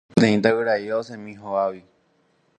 [0.13, 1.83] Peteĩ tavyraíva osẽmi hógagui.